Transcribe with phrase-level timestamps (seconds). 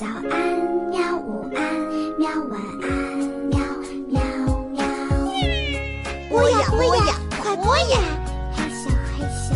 [0.00, 0.32] 早安，
[0.88, 1.14] 喵！
[1.18, 1.60] 午安，
[2.18, 2.30] 喵！
[2.48, 2.88] 晚安，
[3.50, 3.60] 喵
[4.08, 4.18] 喵
[4.70, 4.82] 喵！
[6.30, 8.00] 播呀播呀，快播呀！
[8.50, 9.54] 害羞害羞。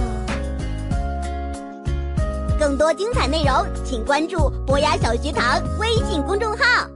[2.60, 3.54] 更多精彩内容，
[3.86, 6.86] 请关注博雅小学堂微信公众号。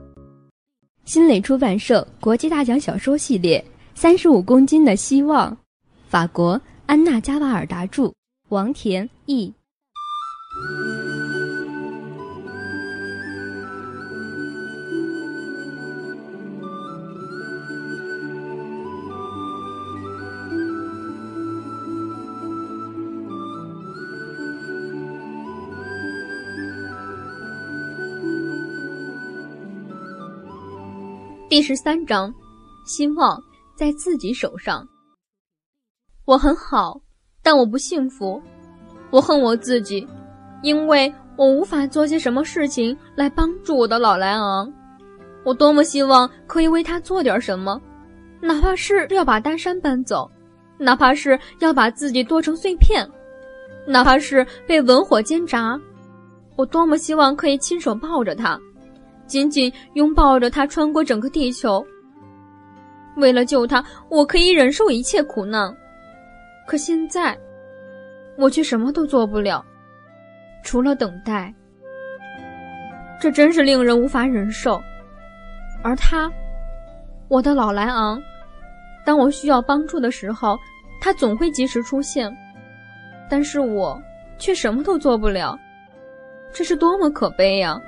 [1.07, 3.59] 新蕾出版社国际大奖小说系列
[3.99, 5.51] 《三十五公斤的希望》，
[6.07, 8.13] 法国安娜·加瓦尔达著，
[8.51, 9.51] 王田译。
[31.59, 32.33] 第十三章，
[32.87, 33.37] 希望
[33.75, 34.87] 在自己手上。
[36.25, 37.01] 我很好，
[37.43, 38.41] 但我不幸福。
[39.11, 40.07] 我恨我自己，
[40.63, 44.73] 因为我无法做些什么事情来帮助我的老莱昂。
[45.45, 47.83] 我多么希望可以为他做点什么，
[48.41, 50.31] 哪怕是要把大山搬走，
[50.79, 53.05] 哪怕是要把自己剁成碎片，
[53.85, 55.77] 哪怕是被文火煎炸。
[56.55, 58.57] 我多么希望可以亲手抱着他。
[59.29, 61.87] 紧紧拥抱着他，穿过整个地球。
[63.17, 65.73] 为了救他，我可以忍受一切苦难。
[66.67, 67.39] 可现在，
[68.37, 69.65] 我却什么都做不了，
[70.65, 71.55] 除了等待。
[73.21, 74.81] 这真是令人无法忍受。
[75.83, 76.31] 而他，
[77.29, 78.21] 我的老莱昂，
[79.05, 80.57] 当我需要帮助的时候，
[81.01, 82.35] 他总会及时出现。
[83.29, 84.01] 但是我
[84.39, 85.59] 却什么都做不了，
[86.53, 87.81] 这是多么可悲呀！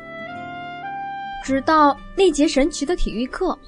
[1.43, 3.59] 直到那节神奇的体育课，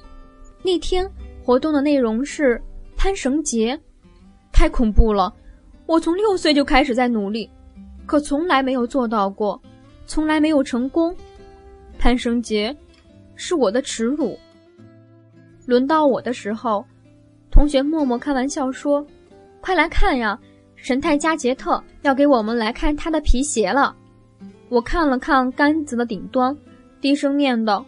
[0.61, 1.09] 那天
[1.43, 2.61] 活动的内容是
[2.95, 3.79] 攀绳节，
[4.51, 5.33] 太恐怖了！
[5.85, 7.49] 我从六岁就开始在努力，
[8.05, 9.61] 可从来没有做到过，
[10.05, 11.15] 从来没有成功。
[11.97, 12.75] 攀绳节
[13.35, 14.37] 是我的耻辱。
[15.65, 16.85] 轮到我的时候，
[17.49, 19.05] 同学默默开玩笑说
[19.61, 20.39] ：“快来看呀，
[20.75, 23.95] 神探加杰特要给我们来看他的皮鞋了。”
[24.69, 26.55] 我看了看杆子的顶端。
[27.03, 27.85] 低声念道：“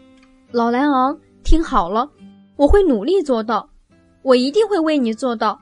[0.52, 2.12] 老莱昂，听好了，
[2.58, 3.70] 我会努力做到，
[4.24, 5.58] 我一定会为你做到，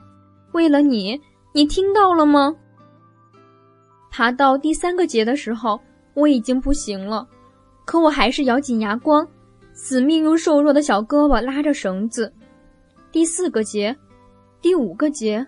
[0.54, 1.20] 为了你，
[1.52, 2.52] 你听到了吗？”
[4.10, 5.80] 爬到第三个节的时候，
[6.14, 7.24] 我已经不行了，
[7.84, 9.24] 可我还是咬紧牙关，
[9.72, 12.34] 死命用瘦弱的小胳膊拉着绳子。
[13.12, 13.96] 第四个节，
[14.60, 15.46] 第五个节，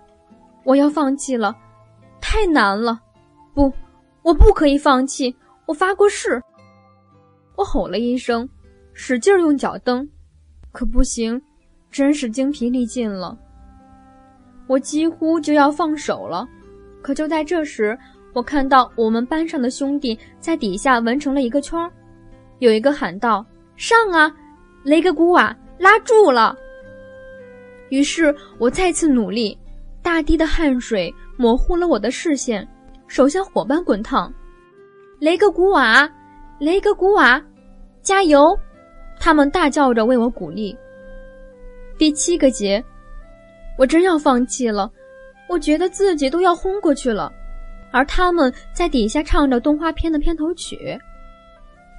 [0.63, 1.53] 我要放弃了，
[2.21, 3.01] 太难了，
[3.53, 3.73] 不，
[4.23, 5.35] 我不可以放弃，
[5.67, 6.41] 我发过誓。
[7.57, 8.49] 我吼了一声，
[8.93, 10.07] 使劲用脚蹬，
[10.73, 11.41] 可不行，
[11.91, 13.37] 真是精疲力尽了。
[14.67, 16.47] 我几乎就要放手了，
[17.01, 17.97] 可就在这时，
[18.35, 21.91] 我看到我们班上的兄弟在底下围成了一个圈儿，
[22.59, 23.45] 有一个喊道
[23.77, 24.31] ：“上啊，
[24.83, 26.55] 雷格古瓦，拉住了！”
[27.89, 29.57] 于是我再次努力，
[30.03, 32.67] 大滴的汗水模糊了我的视线，
[33.07, 34.31] 手像火般滚烫。
[35.21, 36.07] 雷格古瓦。
[36.59, 37.43] 雷格古瓦，
[38.01, 38.59] 加油！
[39.21, 40.75] 他们大叫着为我鼓励。
[41.99, 42.83] 第七个节，
[43.77, 44.91] 我真要放弃了，
[45.51, 47.31] 我觉得自己都要昏过去了，
[47.93, 50.99] 而他们在底下唱着动画片的片头曲。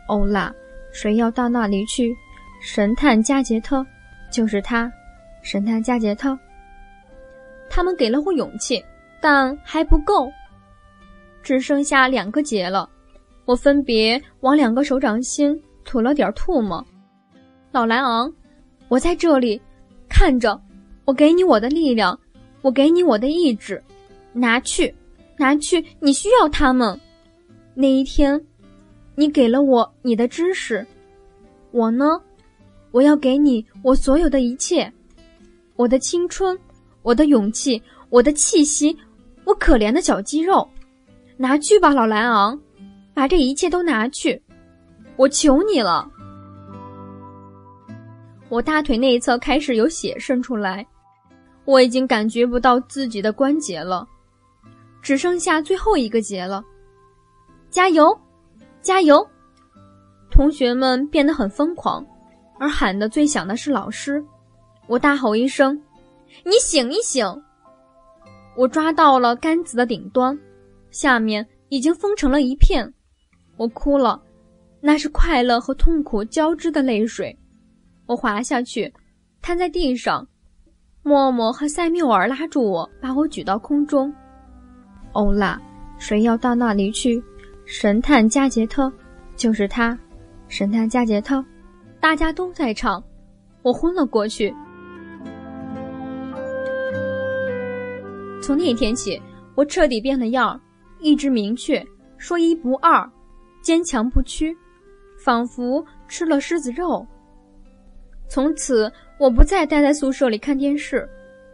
[0.07, 0.51] 欧拉，
[0.91, 2.11] 谁要到那里去？
[2.59, 3.85] 神探加杰特，
[4.31, 4.91] 就是他，
[5.43, 6.35] 神探加杰特。
[7.69, 8.83] 他们给了我勇气，
[9.21, 10.31] 但还不够，
[11.43, 12.89] 只剩下两个节了。
[13.47, 16.85] 我分别往两个手掌心吐了点唾沫。
[17.71, 18.31] 老莱昂，
[18.89, 19.59] 我在这里，
[20.09, 20.59] 看着，
[21.05, 22.19] 我给你我的力量，
[22.61, 23.81] 我给你我的意志，
[24.33, 24.93] 拿去，
[25.37, 26.99] 拿去，你需要他们。
[27.73, 28.45] 那一天，
[29.15, 30.85] 你给了我你的知识，
[31.71, 32.21] 我呢，
[32.91, 34.91] 我要给你我所有的一切，
[35.77, 36.59] 我的青春，
[37.01, 38.97] 我的勇气，我的气息，
[39.45, 40.67] 我可怜的小肌肉，
[41.37, 42.59] 拿去吧，老莱昂。
[43.17, 44.39] 把这一切都拿去，
[45.15, 46.07] 我求你了。
[48.47, 50.85] 我大腿内侧开始有血渗出来，
[51.65, 54.07] 我已经感觉不到自己的关节了，
[55.01, 56.63] 只剩下最后一个节了。
[57.71, 58.15] 加油，
[58.83, 59.27] 加油！
[60.29, 62.05] 同学们变得很疯狂，
[62.59, 64.23] 而喊的最响的是老师。
[64.85, 65.75] 我大吼一声
[66.45, 67.25] ：“你醒一醒！”
[68.55, 70.37] 我抓到了杆子的顶端，
[70.91, 72.93] 下面已经封成了一片。
[73.57, 74.21] 我哭了，
[74.79, 77.37] 那是快乐和痛苦交织的泪水。
[78.05, 78.93] 我滑下去，
[79.41, 80.25] 瘫在地上。
[81.03, 84.13] 默默和塞缪尔拉住我，把我举到空中。
[85.13, 85.59] 欧拉，
[85.97, 87.21] 谁要到那里去？
[87.65, 88.91] 神探加杰特，
[89.35, 89.97] 就是他，
[90.47, 91.43] 神探加杰特，
[91.99, 93.03] 大家都在唱，
[93.61, 94.53] 我昏了过去。
[98.41, 99.21] 从那天起，
[99.55, 100.59] 我彻底变了样，
[100.99, 101.85] 意志明确，
[102.17, 103.09] 说一不二，
[103.67, 104.55] 坚强不屈，
[105.19, 107.05] 仿佛吃了狮子肉。
[108.29, 111.05] 从此，我不再待在宿舍里看电视，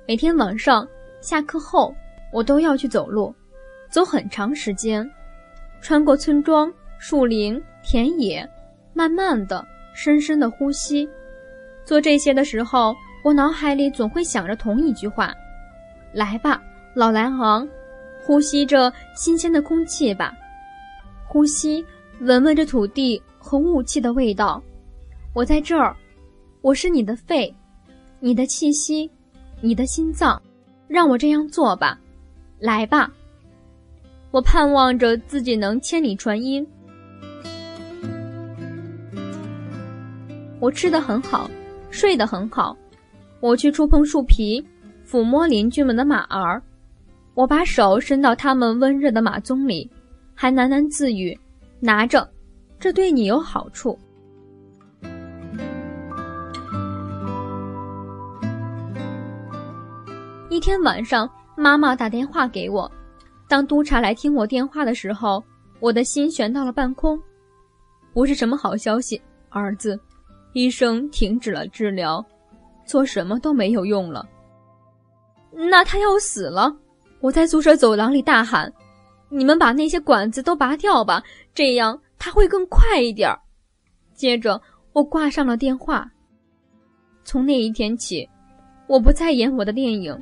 [0.08, 0.88] 每天晚上
[1.22, 1.92] 下课后，
[2.32, 3.34] 我都要去走路，
[3.90, 5.10] 走很长时间，
[5.82, 8.48] 穿过村庄、树林、田野，
[8.94, 9.66] 慢慢的、
[9.96, 11.10] 深深的呼吸。
[11.84, 15.34] 做这些的时候，我脑海里总会想着同一句话
[16.14, 16.62] ：“来吧。”
[16.94, 17.68] 老莱昂，
[18.22, 20.32] 呼吸着新鲜的空气吧，
[21.28, 21.84] 呼吸，
[22.20, 24.62] 闻闻这土地和雾气的味道。
[25.34, 25.96] 我在这儿，
[26.62, 27.54] 我是你的肺，
[28.20, 29.10] 你的气息，
[29.62, 30.42] 你的心脏，
[30.88, 32.00] 让我这样做吧，
[32.60, 33.12] 来吧。
[34.32, 36.66] 我盼望着自己能千里传音。
[40.60, 41.50] 我吃的很好，
[41.90, 42.78] 睡得很好，
[43.42, 44.66] 我去触碰树皮，
[45.06, 46.62] 抚摸邻居们的马儿。
[47.34, 49.90] 我把手伸到他们温热的马鬃里，
[50.36, 51.38] 还喃喃自语
[51.84, 52.26] ：“拿着，
[52.80, 54.00] 这对你有好处。”
[60.50, 62.90] 一天晚上，妈妈打电话给我。
[63.50, 65.44] 当督察来听我电话的时候，
[65.82, 67.22] 我的心悬到了半空。
[68.14, 70.00] 不是什么好消息，儿子，
[70.54, 72.26] 医生停止了治疗，
[72.86, 74.26] 做什么都没有用了。
[75.52, 76.74] 那他要死了。
[77.20, 78.72] 我在宿舍走廊里大喊
[79.34, 81.24] ：“你们把那些管子都拔掉吧，
[81.56, 83.40] 这样他会更快一点儿。”
[84.14, 84.62] 接着
[84.94, 86.08] 我挂上了电话。
[87.24, 88.30] 从那一天起，
[88.88, 90.16] 我不再演我的电影，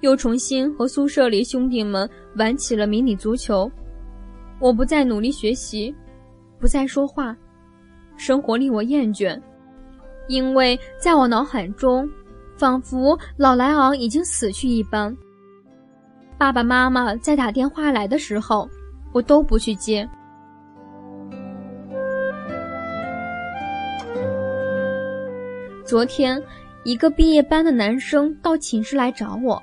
[0.00, 3.70] 又重新和宿舍里兄弟们玩起了迷你足球。
[4.60, 5.94] 我不再努力学习，
[6.60, 7.36] 不再说话，
[8.16, 9.40] 生活令我厌倦，
[10.28, 12.08] 因为在我脑海中，
[12.56, 15.16] 仿佛老莱昂已经死去一般。
[16.38, 18.70] 爸爸妈妈在打电话来的时候，
[19.12, 20.08] 我都不去接。
[25.84, 26.40] 昨天，
[26.84, 29.60] 一个毕业班的男生到寝室来找我，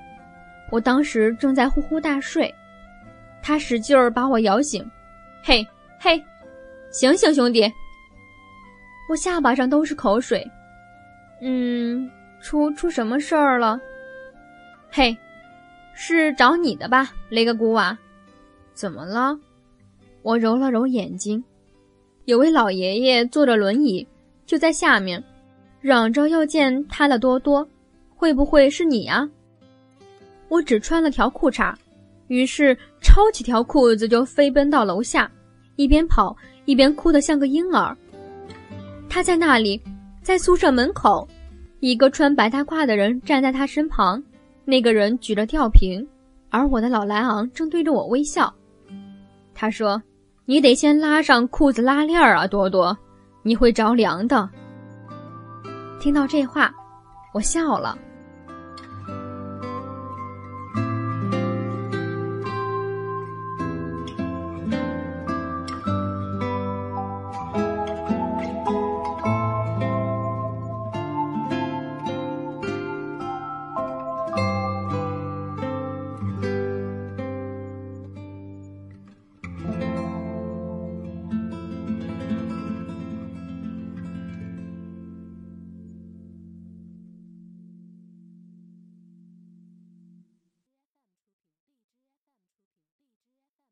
[0.70, 2.54] 我当时正在呼呼大睡，
[3.42, 4.86] 他使劲儿把我摇醒
[5.42, 5.66] ：“嘿，
[5.98, 6.22] 嘿，
[6.92, 7.64] 醒醒，兄弟！”
[9.10, 10.46] 我下巴上都是口水。
[11.42, 12.12] 嗯，
[12.42, 13.80] 出出什么事儿了？
[14.92, 15.18] 嘿。
[15.96, 17.98] 是找你的吧，雷格古娃，
[18.74, 19.40] 怎么了？
[20.22, 21.42] 我揉了揉眼睛，
[22.26, 24.06] 有位老爷爷坐着轮椅，
[24.46, 25.24] 就在下面，
[25.80, 27.68] 嚷着要见他的多多，
[28.14, 29.28] 会不会是你啊？
[30.50, 31.74] 我只穿了条裤衩，
[32.28, 35.32] 于是抄起条裤子就飞奔到楼下，
[35.78, 37.96] 一边跑一边哭得像个婴儿。
[39.08, 39.82] 他在那里，
[40.22, 41.26] 在宿舍门口，
[41.80, 44.22] 一个穿白大褂的人站在他身旁。
[44.66, 46.06] 那个人举着吊瓶，
[46.50, 48.54] 而我的老莱昂正对着我微笑。
[49.54, 50.02] 他说
[50.46, 52.98] ：“你得先拉上裤子拉链儿啊，多多，
[53.44, 54.50] 你会着凉的。”
[56.02, 56.74] 听到这话，
[57.34, 57.98] 我笑了。